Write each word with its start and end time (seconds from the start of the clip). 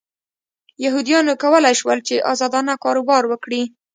یهودیانو 0.85 1.33
کولای 1.43 1.75
شول 1.79 1.99
چې 2.07 2.15
ازادانه 2.31 2.73
کاروبار 2.83 3.23
وکړي. 3.27 3.61